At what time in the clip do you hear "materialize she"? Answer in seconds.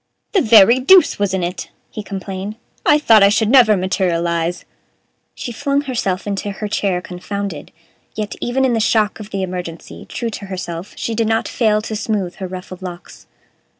3.77-5.51